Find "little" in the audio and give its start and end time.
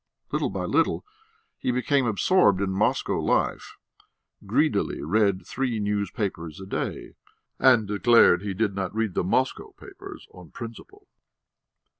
0.31-0.49, 0.65-1.05